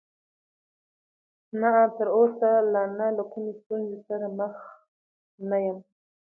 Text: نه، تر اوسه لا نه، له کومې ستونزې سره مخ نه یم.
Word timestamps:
نه، 1.59 1.71
تر 1.95 2.07
اوسه 2.17 2.49
لا 2.73 2.83
نه، 2.97 3.07
له 3.17 3.23
کومې 3.31 3.51
ستونزې 3.61 3.97
سره 4.07 4.27
مخ 4.37 4.55
نه 5.49 5.57
یم. 5.65 5.77